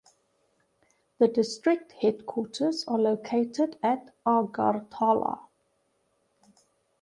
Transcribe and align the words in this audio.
The 1.19 1.27
district 1.27 1.91
headquarters 1.91 2.85
are 2.87 2.97
located 2.97 3.77
at 3.83 4.09
Agartala. 4.25 5.41